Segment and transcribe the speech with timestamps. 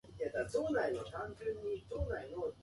[0.03, 2.53] この世界が愛で溢れますように